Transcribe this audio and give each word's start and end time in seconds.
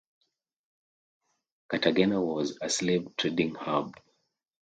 Cartagena 1.69 2.19
was 2.23 2.57
a 2.59 2.67
slave-trading 2.71 3.53
hub. 3.53 3.93